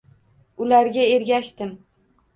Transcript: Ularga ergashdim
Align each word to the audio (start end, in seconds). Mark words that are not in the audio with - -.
Ularga 0.65 1.05
ergashdim 1.17 1.75